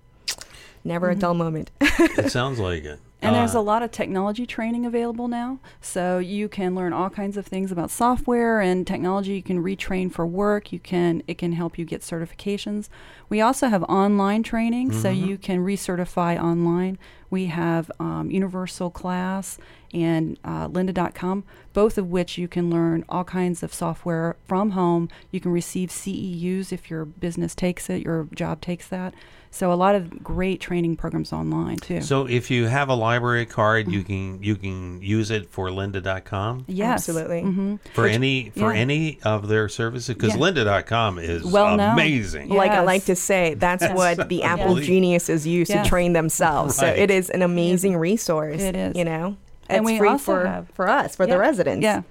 never 0.84 1.10
a 1.10 1.16
dull 1.16 1.34
moment. 1.34 1.72
it 1.82 2.30
sounds 2.30 2.60
like 2.60 2.84
it. 2.84 3.00
And 3.22 3.36
there's 3.36 3.56
Uh, 3.56 3.60
a 3.60 3.62
lot 3.62 3.84
of 3.84 3.92
technology 3.92 4.46
training 4.48 4.86
available 4.86 5.28
now. 5.28 5.60
So 5.80 6.18
you 6.18 6.50
can 6.50 6.74
learn 6.74 6.92
all 6.92 7.10
kinds 7.10 7.38
of 7.38 7.46
things 7.46 7.72
about 7.72 7.92
software 7.92 8.60
and 8.60 8.86
technology. 8.88 9.34
You 9.34 9.44
can 9.44 9.64
retrain 9.64 10.12
for 10.12 10.26
work. 10.26 10.74
You 10.74 10.80
can 10.80 11.22
it 11.28 11.38
can 11.38 11.52
help 11.54 11.78
you 11.78 11.86
get 11.86 12.02
certifications. 12.02 12.90
We 13.30 13.40
also 13.40 13.68
have 13.68 13.84
online 13.84 14.44
training, 14.44 14.92
so 14.92 15.10
you 15.10 15.38
can 15.38 15.64
recertify 15.64 16.42
online. 16.42 16.98
We 17.30 17.46
have 17.46 17.90
um, 18.00 18.30
Universal 18.32 18.90
Class 18.92 19.58
and 19.94 20.38
uh, 20.44 20.68
Lynda.com, 20.68 21.44
both 21.74 21.98
of 21.98 22.08
which 22.10 22.38
you 22.38 22.48
can 22.48 22.70
learn 22.70 23.06
all 23.08 23.24
kinds 23.24 23.64
of 23.64 23.74
software 23.74 24.36
from 24.48 24.72
home. 24.72 25.10
You 25.32 25.40
can 25.40 25.52
receive 25.52 25.90
CEUs 25.90 26.74
if 26.74 26.90
your 26.90 27.06
business 27.06 27.56
takes 27.56 27.90
it, 27.90 28.02
your 28.04 28.28
job 28.34 28.60
takes 28.62 28.88
that. 28.88 29.14
So 29.54 29.74
a 29.74 29.76
lot 29.76 29.96
of 29.96 30.24
great 30.24 30.62
training 30.62 30.96
programs 30.96 31.34
online 31.34 31.76
too. 31.78 32.00
So 32.02 32.26
if 32.26 32.50
you 32.50 32.68
have 32.68 32.88
a 32.88 32.94
library 32.96 33.46
card, 33.46 33.92
you 33.92 34.02
can 34.04 34.42
you 34.42 34.56
can 34.56 35.02
use 35.02 35.30
it 35.30 35.50
for 35.50 35.68
lynda.com 35.70 36.66
Yes. 36.68 37.10
Absolutely. 37.10 37.42
hmm 37.42 37.76
for 37.94 38.08
any 38.08 38.50
for 38.52 38.74
yeah. 38.74 38.80
any 38.80 39.20
of 39.24 39.50
their 39.50 39.68
services 39.68 40.16
because 40.16 40.36
Yeah. 40.36 40.42
lynda.com 40.42 41.20
is 41.20 41.44
Well 41.44 41.78
amazing. 41.80 42.50
Yeah. 42.50 42.58
Like 42.58 42.72
I 42.72 42.82
like 42.82 43.06
to 43.06 43.16
say, 43.16 43.54
that's 43.56 43.86
what 43.94 44.30
the 44.30 44.44
Apple 44.44 44.64
unbelievable. 44.64 44.86
geniuses 44.88 45.46
use 45.46 45.70
Yes. 45.70 45.84
to 45.86 45.90
train 45.90 46.14
themselves. 46.14 46.76
So 46.76 46.86
it 46.88 47.12
is 47.12 47.30
an 47.30 47.42
amazing 47.42 47.98
resource. 47.98 48.62
It 48.62 48.76
is. 48.76 48.96
You 48.96 49.04
know, 49.06 49.36
And 49.70 49.84
we 49.86 49.98
free 49.98 50.08
also 50.10 50.24
for 50.34 50.48
have- 50.48 50.70
for 50.74 50.88
us 50.90 51.16
for 51.18 51.26
Yeah. 51.28 51.34
the 51.34 51.40
residents. 51.40 51.84
Yeah. 51.84 52.02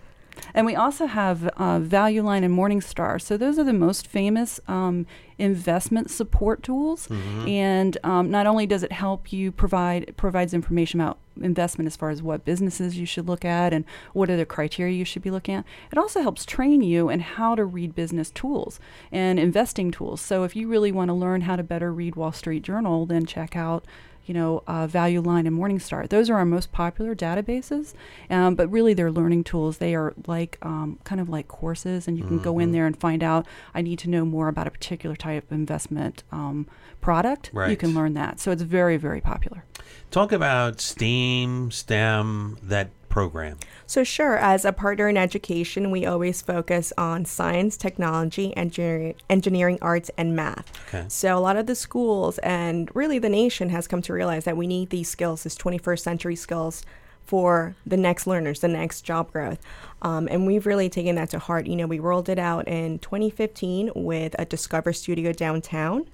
And 0.55 0.67
we 0.67 0.75
also 0.75 1.07
have 1.07 1.47
uh, 1.49 1.79
Value 1.81 2.23
Line 2.23 2.45
and 2.45 2.57
Morningstar. 2.57 3.21
So 3.21 3.37
those 3.37 3.59
are 3.59 3.65
the 3.65 3.73
most 3.73 4.07
famous 4.07 4.61
um, 4.69 5.07
investment 5.39 6.11
support 6.11 6.63
tools. 6.63 7.09
And 7.49 7.97
um, 8.05 8.31
not 8.31 8.47
only 8.47 8.67
does 8.67 8.83
it 8.83 8.93
help 8.93 9.33
you 9.33 9.51
provide 9.53 10.05
it 10.05 10.17
provides 10.17 10.53
information 10.55 11.01
about 11.01 11.19
investment 11.41 11.87
as 11.87 11.97
far 11.97 12.11
as 12.11 12.23
what 12.23 12.45
businesses 12.45 12.99
you 12.99 13.07
should 13.07 13.27
look 13.27 13.45
at 13.45 13.73
and 13.73 13.85
what 14.13 14.29
are 14.29 14.37
the 14.37 14.45
criteria 14.45 14.95
you 14.95 15.05
should 15.05 15.23
be 15.23 15.31
looking 15.31 15.55
at. 15.55 15.65
It 15.91 15.97
also 15.97 16.21
helps 16.21 16.45
train 16.45 16.83
you 16.83 17.09
in 17.09 17.21
how 17.21 17.55
to 17.55 17.65
read 17.65 17.95
business 17.95 18.31
tools 18.31 18.79
and 19.11 19.39
investing 19.39 19.91
tools. 19.91 20.21
So 20.21 20.45
if 20.45 20.55
you 20.55 20.69
really 20.69 20.93
want 20.93 21.09
to 21.09 21.15
learn 21.15 21.43
how 21.43 21.57
to 21.57 21.63
better 21.63 21.93
read 21.93 22.17
Wall 22.17 22.33
Street 22.33 22.63
Journal, 22.63 23.07
then 23.07 23.25
check 23.25 23.57
out 23.57 23.85
you 24.31 24.35
know, 24.35 24.63
uh, 24.69 24.87
Value 24.87 25.21
Line 25.21 25.45
and 25.49 25.59
Morningstar. 25.59 26.09
Those 26.09 26.31
are 26.31 26.37
our 26.37 26.45
most 26.45 26.71
popular 26.71 27.17
databases, 27.17 27.95
um, 28.31 28.55
but 28.55 28.71
really 28.71 28.95
they're 28.95 29.11
learning 29.11 29.43
tools. 29.43 29.79
They 29.79 29.93
are 29.97 30.15
like 30.29 30.57
um, 30.63 31.01
kind 31.03 31.21
of 31.21 31.29
like 31.29 31.49
courses, 31.49 32.07
and 32.07 32.17
you 32.17 32.23
can 32.23 32.39
go 32.39 32.61
in 32.61 32.71
there 32.71 32.87
and 32.87 32.97
find 32.97 33.25
out. 33.25 33.45
I 33.75 33.83
need 33.83 33.99
to 33.99 34.09
know 34.09 34.25
more 34.25 34.47
about 34.47 34.69
a 34.69 34.71
particular 34.71 35.17
type 35.17 35.51
of 35.51 35.51
investment 35.51 36.23
um, 36.31 36.69
product. 37.01 37.51
You 37.71 37.77
can 37.77 37.93
learn 37.93 38.15
that. 38.15 38.39
So 38.39 38.53
it's 38.53 38.63
very, 38.63 38.99
very 38.99 39.21
popular. 39.21 39.65
Talk 40.13 40.31
about 40.31 40.81
STEAM, 40.81 41.73
STEM, 41.73 42.59
that 42.63 42.91
program? 43.11 43.59
So, 43.87 44.03
sure, 44.03 44.39
as 44.39 44.65
a 44.65 44.73
partner 44.73 45.09
in 45.09 45.19
education, 45.19 45.91
we 45.91 46.07
always 46.07 46.41
focus 46.41 46.93
on 46.97 47.27
science, 47.27 47.77
technology, 47.77 48.57
engineering, 48.57 49.15
engineering 49.29 49.79
arts, 49.83 50.11
and 50.17 50.35
math. 50.35 50.73
Okay. 50.89 51.05
So, 51.09 51.37
a 51.37 51.41
lot 51.41 51.57
of 51.57 51.67
the 51.67 51.75
schools 51.75 52.39
and 52.39 52.91
really 52.95 53.19
the 53.19 53.29
nation 53.29 53.69
has 53.69 53.87
come 53.87 54.01
to 54.03 54.15
realize 54.15 54.45
that 54.45 54.57
we 54.57 54.67
need 54.67 54.89
these 54.89 55.11
skills, 55.11 55.43
these 55.43 55.59
21st 55.59 56.01
century 56.01 56.37
skills, 56.37 56.83
for 57.31 57.77
the 57.87 57.97
next 57.97 58.27
learners, 58.27 58.59
the 58.59 58.67
next 58.67 59.03
job 59.03 59.31
growth. 59.31 59.61
Um, 60.03 60.27
and 60.29 60.49
we've 60.49 60.67
really 60.67 60.89
taken 60.89 61.15
that 61.15 61.31
to 61.31 61.39
heart. 61.39 61.69
You 61.69 61.77
know, 61.77 61.87
we 61.87 62.01
rolled 62.01 62.29
it 62.29 62.41
out 62.41 62.67
in 62.67 62.99
2015 62.99 63.93
with 63.95 64.35
a 64.37 64.45
Discover 64.45 64.95
Studio 64.95 65.33
downtown. 65.33 66.09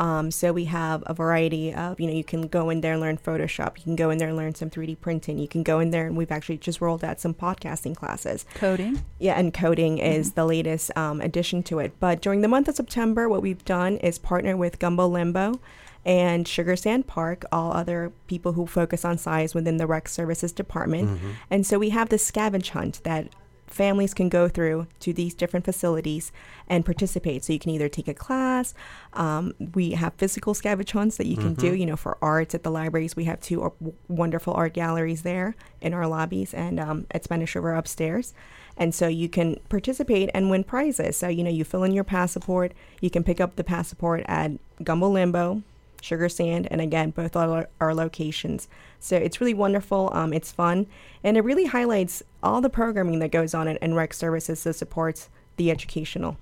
Um, 0.00 0.30
so 0.30 0.50
we 0.50 0.64
have 0.64 1.04
a 1.06 1.12
variety 1.12 1.74
of, 1.74 2.00
you 2.00 2.06
know, 2.06 2.14
you 2.14 2.24
can 2.24 2.48
go 2.48 2.70
in 2.70 2.80
there 2.80 2.92
and 2.94 3.02
learn 3.02 3.18
Photoshop. 3.18 3.76
You 3.76 3.84
can 3.84 3.96
go 3.96 4.08
in 4.08 4.16
there 4.16 4.28
and 4.28 4.36
learn 4.36 4.54
some 4.54 4.70
3D 4.70 4.98
printing. 5.00 5.38
You 5.38 5.46
can 5.46 5.62
go 5.62 5.78
in 5.78 5.90
there 5.90 6.06
and 6.06 6.16
we've 6.16 6.32
actually 6.32 6.56
just 6.56 6.80
rolled 6.80 7.04
out 7.04 7.20
some 7.20 7.34
podcasting 7.34 7.94
classes. 7.94 8.46
Coding. 8.54 9.04
Yeah, 9.18 9.34
and 9.34 9.52
coding 9.52 9.98
is 9.98 10.32
the 10.32 10.46
latest 10.46 10.90
um, 10.96 11.20
addition 11.20 11.62
to 11.64 11.80
it. 11.80 11.92
But 12.00 12.22
during 12.22 12.40
the 12.40 12.48
month 12.48 12.66
of 12.66 12.76
September, 12.76 13.28
what 13.28 13.42
we've 13.42 13.64
done 13.66 13.98
is 13.98 14.18
partner 14.18 14.56
with 14.56 14.78
Gumbo 14.78 15.06
Limbo 15.06 15.60
and 16.06 16.48
Sugar 16.48 16.76
Sand 16.76 17.06
Park, 17.06 17.44
all 17.52 17.74
other 17.74 18.10
people 18.26 18.54
who 18.54 18.66
focus 18.66 19.04
on 19.04 19.18
size 19.18 19.54
within 19.54 19.76
the 19.76 19.86
rec 19.86 20.08
services 20.08 20.50
department. 20.50 21.20
And 21.50 21.66
so 21.66 21.78
we 21.78 21.90
have 21.90 22.08
this 22.08 22.28
scavenge 22.28 22.70
hunt 22.70 23.02
that 23.04 23.28
families 23.70 24.12
can 24.14 24.28
go 24.28 24.48
through 24.48 24.86
to 25.00 25.12
these 25.12 25.34
different 25.34 25.64
facilities 25.64 26.32
and 26.68 26.84
participate. 26.84 27.44
So 27.44 27.52
you 27.52 27.58
can 27.58 27.70
either 27.70 27.88
take 27.88 28.08
a 28.08 28.14
class. 28.14 28.74
Um, 29.14 29.54
we 29.74 29.92
have 29.92 30.14
physical 30.14 30.54
scavenge 30.54 30.90
hunts 30.92 31.16
that 31.16 31.26
you 31.26 31.36
can 31.36 31.54
do. 31.54 31.74
You 31.74 31.86
know, 31.86 31.96
for 31.96 32.18
arts 32.20 32.54
at 32.54 32.62
the 32.62 32.70
libraries, 32.70 33.16
we 33.16 33.24
have 33.24 33.40
two 33.40 33.60
w- 33.60 33.94
wonderful 34.08 34.52
art 34.54 34.74
galleries 34.74 35.22
there 35.22 35.54
in 35.80 35.94
our 35.94 36.06
lobbies 36.06 36.52
and 36.52 36.78
um, 36.78 37.06
at 37.12 37.24
Spanish 37.24 37.54
River 37.54 37.74
upstairs. 37.74 38.34
And 38.76 38.94
so 38.94 39.08
you 39.08 39.28
can 39.28 39.58
participate 39.68 40.30
and 40.34 40.50
win 40.50 40.64
prizes. 40.64 41.16
So 41.16 41.28
you 41.28 41.44
know, 41.44 41.50
you 41.50 41.64
fill 41.64 41.84
in 41.84 41.92
your 41.92 42.04
passport. 42.04 42.72
You 43.00 43.10
can 43.10 43.24
pick 43.24 43.40
up 43.40 43.56
the 43.56 43.64
passport 43.64 44.22
at 44.26 44.52
Gumbo 44.82 45.08
Limbo. 45.08 45.62
Sugar 46.00 46.28
Sand, 46.28 46.68
and 46.70 46.80
again, 46.80 47.10
both 47.10 47.36
are 47.36 47.68
our 47.80 47.94
locations. 47.94 48.68
So 48.98 49.16
it's 49.16 49.40
really 49.40 49.54
wonderful. 49.54 50.10
Um, 50.12 50.32
it's 50.32 50.52
fun, 50.52 50.86
and 51.24 51.36
it 51.36 51.44
really 51.44 51.66
highlights 51.66 52.22
all 52.42 52.60
the 52.60 52.70
programming 52.70 53.18
that 53.20 53.30
goes 53.30 53.54
on 53.54 53.68
in, 53.68 53.76
in 53.78 53.94
rec 53.94 54.14
services 54.14 54.64
that 54.64 54.74
supports 54.74 55.28
the 55.56 55.70
educational. 55.70 56.36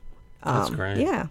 That's 0.44 0.70
um, 0.70 0.76
great. 0.76 0.98
Yeah. 0.98 1.26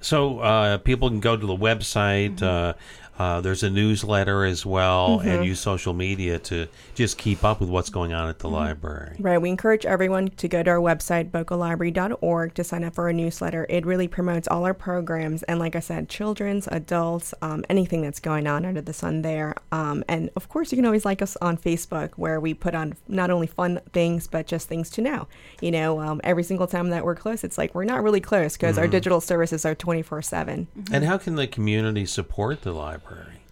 So 0.00 0.40
uh, 0.40 0.78
people 0.78 1.08
can 1.08 1.20
go 1.20 1.36
to 1.36 1.46
the 1.46 1.56
website. 1.56 2.36
Mm-hmm. 2.36 2.44
Uh, 2.44 2.72
uh, 3.18 3.40
there's 3.40 3.62
a 3.62 3.70
newsletter 3.70 4.44
as 4.44 4.64
well, 4.66 5.20
and 5.20 5.44
use 5.44 5.60
social 5.60 5.92
media 5.92 6.38
to 6.40 6.66
just 6.94 7.18
keep 7.18 7.44
up 7.44 7.60
with 7.60 7.68
what's 7.68 7.90
going 7.90 8.12
on 8.12 8.28
at 8.28 8.38
Mm-hmm. 8.38 8.48
the 8.48 8.54
library. 8.54 9.16
Right. 9.20 9.40
We 9.40 9.50
encourage 9.50 9.84
everyone 9.86 10.28
to 10.28 10.48
go 10.48 10.62
to 10.62 10.70
our 10.70 10.78
website, 10.80 11.30
bocalibrary.org, 11.30 12.54
to 12.54 12.64
sign 12.64 12.84
up 12.84 12.94
for 12.94 13.04
our 13.04 13.12
newsletter. 13.12 13.66
It 13.68 13.84
really 13.86 14.08
promotes 14.08 14.48
all 14.48 14.64
our 14.64 14.74
programs. 14.74 15.42
And 15.44 15.58
like 15.58 15.76
I 15.76 15.80
said, 15.80 16.08
children's, 16.08 16.68
adults, 16.68 17.34
um, 17.42 17.64
anything 17.68 18.02
that's 18.02 18.20
going 18.20 18.46
on 18.46 18.64
under 18.64 18.80
the 18.80 18.92
sun 18.92 19.22
there. 19.22 19.54
Um, 19.70 20.04
and 20.08 20.30
of 20.36 20.48
course, 20.48 20.72
you 20.72 20.76
can 20.76 20.86
always 20.86 21.04
like 21.04 21.22
us 21.22 21.36
on 21.40 21.56
Facebook, 21.56 22.10
where 22.16 22.40
we 22.40 22.54
put 22.54 22.74
on 22.74 22.94
not 23.08 23.30
only 23.30 23.46
fun 23.46 23.80
things, 23.92 24.26
but 24.26 24.46
just 24.46 24.68
things 24.68 24.90
to 24.90 25.02
know. 25.02 25.28
You 25.60 25.70
know, 25.70 26.00
um, 26.00 26.20
every 26.24 26.42
single 26.42 26.66
time 26.66 26.90
that 26.90 27.04
we're 27.04 27.14
close, 27.14 27.44
it's 27.44 27.58
like 27.58 27.74
we're 27.74 27.84
not 27.84 28.02
really 28.02 28.20
close 28.20 28.54
because 28.56 28.78
our 28.78 28.88
digital 28.88 29.20
services 29.20 29.64
are 29.64 29.74
24 29.74 30.22
7. 30.22 30.66
And 30.92 31.04
how 31.04 31.18
can 31.18 31.36
the 31.36 31.46
community 31.46 32.06
support 32.06 32.62
the 32.62 32.72
library? 32.72 33.01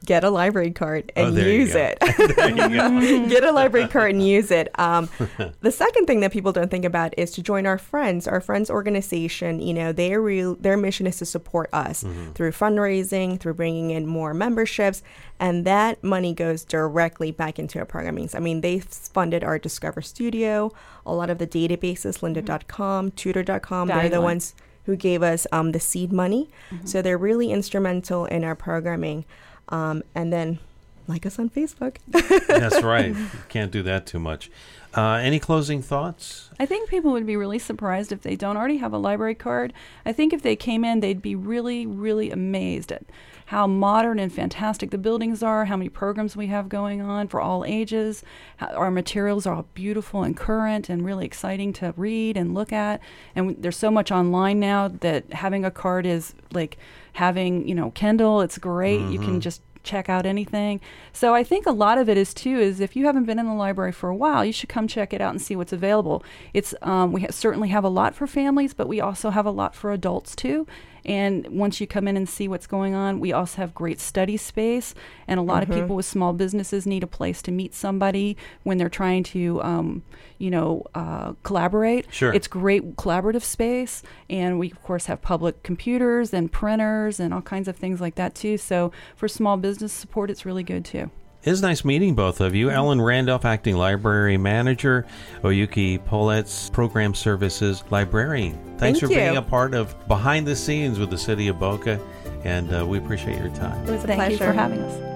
Get 0.07 0.25
a 0.25 0.31
library 0.31 0.71
card 0.71 1.13
Oh, 1.15 1.27
and 1.27 1.37
there 1.37 1.47
you 1.47 1.61
use 1.61 1.75
it. 1.75 1.99
there 2.37 2.49
you 2.49 2.57
go. 2.57 3.29
get 3.29 3.45
a 3.45 3.53
library 3.53 3.87
card 3.87 4.13
and 4.13 4.27
use 4.27 4.51
it. 4.51 4.71
Um, 4.79 5.11
the 5.61 5.71
second 5.71 6.07
thing 6.07 6.21
that 6.21 6.33
people 6.33 6.53
don't 6.53 6.71
think 6.71 6.87
about 6.87 7.13
is 7.19 7.31
to 7.33 7.43
join 7.43 7.67
our 7.67 7.77
friends. 7.77 8.27
Our 8.27 8.41
friends 8.41 8.71
organization, 8.71 9.61
you 9.61 9.75
know, 9.75 9.93
their 9.93 10.23
real 10.23 10.55
their 10.55 10.79
mission 10.79 11.07
is 11.07 11.19
to 11.19 11.27
support 11.27 11.69
us 11.75 12.03
through 12.35 12.53
fundraising, 12.53 13.39
through 13.39 13.55
bringing 13.55 13.91
in 13.91 14.07
more 14.07 14.33
memberships, 14.33 15.03
and 15.39 15.67
that 15.67 16.03
money 16.03 16.33
goes 16.33 16.65
directly 16.65 17.31
back 17.31 17.59
into 17.59 17.79
our 17.79 17.85
programming. 17.85 18.31
I 18.33 18.41
mean, 18.41 18.63
they've 18.63 18.85
funded 18.85 19.45
our 19.45 19.59
Discover 19.59 20.01
Studio, 20.01 20.73
a 21.05 21.13
lot 21.13 21.29
of 21.29 21.37
the 21.37 21.47
databases, 21.47 22.21
Lynda.com, 22.21 23.11
Tutor.com. 23.13 23.89
They're 23.89 24.09
the 24.09 24.17
Guideline. 24.17 24.23
ones 24.23 24.55
who 24.87 24.97
gave 24.97 25.23
us 25.23 25.47
um, 25.53 25.73
the 25.73 25.81
seed 25.81 26.13
money, 26.13 26.49
so 26.85 27.03
they're 27.03 27.19
really 27.19 27.51
instrumental 27.53 28.27
in 28.27 28.45
our 28.45 28.55
programming. 28.55 29.25
Um, 29.69 30.03
and 30.15 30.33
then 30.33 30.59
like 31.07 31.27
us 31.27 31.39
on 31.39 31.51
Facebook. 31.51 31.97
That's 32.47 32.83
right. 32.83 33.15
Can't 33.49 33.71
do 33.71 33.83
that 33.83 34.07
too 34.07 34.19
much. 34.19 34.51
Uh, 34.93 35.15
any 35.15 35.39
closing 35.39 35.83
thoughts? 35.83 36.51
I 36.59 36.67
think 36.67 36.89
people 36.89 37.13
would 37.13 37.27
be 37.27 37.37
really 37.37 37.61
surprised 37.61 38.11
if 38.11 38.23
they 38.23 38.35
don't 38.35 38.57
already 38.57 38.79
have 38.79 38.93
a 38.93 38.99
library 38.99 39.37
card. 39.37 39.73
I 40.05 40.13
think 40.13 40.33
if 40.33 40.43
they 40.43 40.57
came 40.57 40.85
in, 40.85 41.01
they'd 41.01 41.23
be 41.23 41.37
really, 41.37 41.87
really 41.87 42.31
amazed 42.31 42.91
at 42.91 43.05
how 43.47 43.67
modern 43.67 44.21
and 44.21 44.33
fantastic 44.33 44.91
the 44.91 44.99
buildings 44.99 45.43
are, 45.43 45.65
how 45.65 45.77
many 45.77 45.89
programs 45.89 46.37
we 46.37 46.47
have 46.47 46.69
going 46.69 47.01
on 47.01 47.27
for 47.27 47.41
all 47.41 47.65
ages. 47.65 48.23
How 48.59 48.69
our 48.69 48.93
materials 48.93 49.45
are 49.45 49.55
all 49.57 49.67
beautiful 49.75 50.23
and 50.23 50.37
current 50.37 50.89
and 50.89 51.05
really 51.05 51.27
exciting 51.27 51.73
to 51.75 51.93
read 51.97 52.37
and 52.37 52.55
look 52.55 52.73
at. 52.73 53.01
And 53.35 53.57
there's 53.61 53.77
so 53.77 53.91
much 53.91 54.13
online 54.13 54.61
now 54.61 54.87
that 54.87 55.33
having 55.33 55.65
a 55.65 55.71
card 55.73 56.07
is 56.07 56.33
like 56.53 56.79
having, 57.15 57.67
you 57.67 57.75
know, 57.75 57.91
Kindle. 57.91 58.41
It's 58.41 58.57
great. 58.57 59.01
You 59.11 59.19
can 59.19 59.41
just 59.41 59.63
check 59.91 60.09
out 60.09 60.27
anything. 60.27 60.81
So 61.13 61.35
I 61.35 61.43
think 61.43 61.67
a 61.67 61.73
lot 61.73 61.99
of 61.99 62.09
it 62.09 62.17
is 62.17 62.33
too 62.33 62.59
is 62.59 62.81
if 62.81 62.97
you 62.97 63.07
haven't 63.07 63.25
been 63.25 63.39
in 63.39 63.47
the 63.47 63.55
library 63.55 63.93
for 63.93 64.09
a 64.09 64.17
while, 64.17 64.45
you 64.45 64.53
should 64.53 64.69
come 64.69 64.87
check 64.87 65.13
it 65.13 65.21
out 65.21 65.31
and 65.31 65.43
see 65.43 65.57
what's 65.57 65.73
available. 65.73 66.23
It's 66.55 66.75
um, 66.83 67.13
we 67.13 67.23
ha- 67.23 67.31
certainly 67.31 67.69
have 67.69 67.85
a 67.85 67.89
lot 67.89 68.15
for 68.15 68.27
families, 68.27 68.75
but 68.75 68.89
we 68.89 69.01
also 69.01 69.31
have 69.31 69.47
a 69.47 69.51
lot 69.51 69.75
for 69.75 69.93
adults 69.93 70.37
too. 70.37 70.67
And 71.05 71.47
once 71.49 71.81
you 71.81 71.87
come 71.87 72.07
in 72.09 72.17
and 72.17 72.29
see 72.29 72.49
what's 72.49 72.67
going 72.67 72.95
on, 72.95 73.21
we 73.21 73.33
also 73.33 73.59
have 73.59 73.75
great 73.75 74.01
study 74.01 74.37
space. 74.37 74.95
And 75.27 75.39
a 75.39 75.43
lot 75.43 75.63
of 75.63 75.71
people 75.71 75.97
with 75.97 76.07
small 76.07 76.33
businesses 76.33 76.87
need 76.87 77.03
a 77.03 77.07
place 77.07 77.43
to 77.43 77.53
meet 77.53 77.75
somebody 77.75 78.37
when 78.63 78.79
they're 78.79 78.89
trying 78.89 79.23
to, 79.25 79.63
um, 79.63 80.03
you 80.39 80.51
know, 80.51 80.85
uh, 80.95 81.35
collaborate. 81.43 82.13
Sure. 82.13 82.33
It's 82.33 82.49
great 82.49 82.97
collaborative 82.97 83.43
space. 83.43 84.03
And 84.29 84.59
we, 84.59 84.71
of 84.71 84.83
course, 84.83 85.07
have 85.07 85.23
public 85.23 85.63
computers 85.63 86.35
and 86.35 86.51
printers 86.51 87.21
and 87.21 87.33
all 87.33 87.43
kinds 87.43 87.69
of 87.69 87.77
things 87.77 88.01
like 88.01 88.17
that 88.17 88.35
too. 88.35 88.57
So 88.57 88.93
for 89.17 89.29
small 89.29 89.57
business 89.57 89.93
support, 89.93 90.31
it's 90.31 90.45
really 90.45 90.63
good 90.63 90.85
too. 90.85 91.11
It's 91.43 91.63
nice 91.63 91.87
meeting 91.87 92.15
both 92.15 92.43
of 92.43 92.55
you. 92.55 92.69
Ellen 92.71 93.01
Randolph, 93.01 93.47
Acting 93.47 93.77
Library 93.77 94.37
Manager, 94.37 95.07
Oyuki 95.43 95.99
Poletz, 95.99 96.71
Program 96.71 97.15
Services 97.15 97.83
Librarian. 97.89 98.55
Thanks 98.77 99.01
Thank 99.01 99.13
for 99.13 99.19
being 99.19 99.39
a 99.39 99.43
part 99.43 99.73
of 99.73 99.97
Behind 100.07 100.47
the 100.47 100.55
Scenes 100.55 100.99
with 100.99 101.09
the 101.09 101.17
City 101.17 101.49
of 101.49 101.59
Boca, 101.59 101.99
and 102.45 102.75
uh, 102.75 102.87
we 102.87 102.99
appreciate 102.99 103.39
your 103.39 103.55
time. 103.55 103.89
It 103.89 103.91
was 103.91 104.05
a 104.05 104.07
Thank 104.07 104.19
pleasure. 104.19 104.33
you 104.33 104.39
for 104.39 104.53
having 104.53 104.81
us. 104.81 105.10